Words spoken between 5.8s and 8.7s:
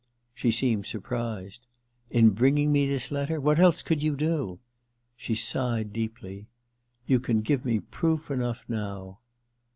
deeply. * You can give me proof enough